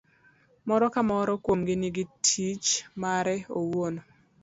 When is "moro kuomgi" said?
1.09-1.73